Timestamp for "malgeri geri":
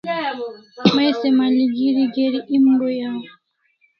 1.37-2.39